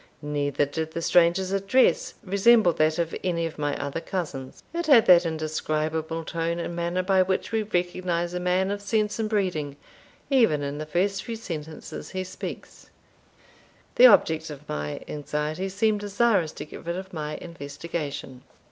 [0.23, 5.05] Neither did the stranger's address resemble that of any of my other cousins; it had
[5.05, 9.75] that indescribable tone and manner by which we recognise a man of sense and breeding,
[10.31, 12.89] even in the first few sentences he speaks.
[13.93, 18.41] The object of my anxiety seemed desirous to get rid of my investigation.